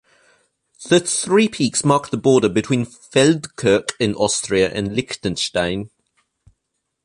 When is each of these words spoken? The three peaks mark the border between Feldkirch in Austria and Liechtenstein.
The 0.89 0.99
three 0.99 1.47
peaks 1.47 1.85
mark 1.85 2.09
the 2.09 2.17
border 2.17 2.49
between 2.49 2.87
Feldkirch 2.87 3.91
in 3.99 4.15
Austria 4.15 4.71
and 4.71 4.95
Liechtenstein. 4.95 5.91